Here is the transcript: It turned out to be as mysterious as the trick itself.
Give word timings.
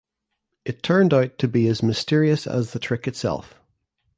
It 0.65 0.81
turned 0.81 1.13
out 1.13 1.37
to 1.37 1.47
be 1.47 1.67
as 1.67 1.83
mysterious 1.83 2.47
as 2.47 2.73
the 2.73 2.79
trick 2.79 3.07
itself. 3.07 3.53